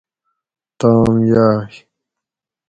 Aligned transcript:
تام 0.79 1.13
یاۤئے 1.29 1.79